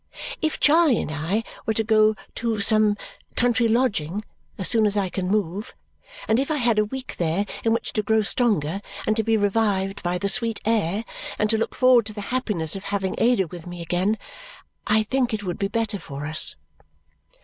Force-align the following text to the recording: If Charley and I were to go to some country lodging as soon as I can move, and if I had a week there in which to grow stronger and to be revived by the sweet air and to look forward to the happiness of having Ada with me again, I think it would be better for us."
If 0.41 0.59
Charley 0.59 0.99
and 0.99 1.11
I 1.11 1.43
were 1.67 1.75
to 1.75 1.83
go 1.83 2.15
to 2.33 2.59
some 2.59 2.97
country 3.35 3.67
lodging 3.67 4.23
as 4.57 4.67
soon 4.67 4.87
as 4.87 4.97
I 4.97 5.09
can 5.09 5.27
move, 5.27 5.75
and 6.27 6.39
if 6.39 6.49
I 6.49 6.55
had 6.55 6.79
a 6.79 6.85
week 6.85 7.17
there 7.17 7.45
in 7.63 7.71
which 7.71 7.93
to 7.93 8.01
grow 8.01 8.23
stronger 8.23 8.81
and 9.05 9.15
to 9.15 9.21
be 9.21 9.37
revived 9.37 10.01
by 10.01 10.17
the 10.17 10.27
sweet 10.27 10.59
air 10.65 11.05
and 11.37 11.51
to 11.51 11.57
look 11.59 11.75
forward 11.75 12.07
to 12.07 12.13
the 12.13 12.21
happiness 12.33 12.75
of 12.75 12.85
having 12.85 13.13
Ada 13.19 13.45
with 13.45 13.67
me 13.67 13.79
again, 13.83 14.17
I 14.87 15.03
think 15.03 15.35
it 15.35 15.43
would 15.43 15.59
be 15.59 15.67
better 15.67 15.99
for 15.99 16.25
us." 16.25 16.55